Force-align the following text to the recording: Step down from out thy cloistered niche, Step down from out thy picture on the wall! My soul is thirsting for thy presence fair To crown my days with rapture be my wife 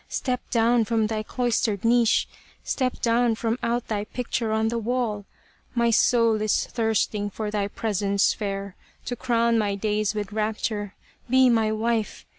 Step 0.09 0.41
down 0.49 0.83
from 0.83 1.01
out 1.03 1.09
thy 1.09 1.21
cloistered 1.21 1.85
niche, 1.85 2.27
Step 2.63 2.99
down 3.03 3.35
from 3.35 3.59
out 3.61 3.87
thy 3.87 4.03
picture 4.03 4.51
on 4.51 4.69
the 4.69 4.79
wall! 4.79 5.25
My 5.75 5.91
soul 5.91 6.41
is 6.41 6.65
thirsting 6.65 7.29
for 7.29 7.51
thy 7.51 7.67
presence 7.67 8.33
fair 8.33 8.75
To 9.05 9.15
crown 9.15 9.59
my 9.59 9.75
days 9.75 10.15
with 10.15 10.33
rapture 10.33 10.95
be 11.29 11.51
my 11.51 11.71
wife 11.71 12.25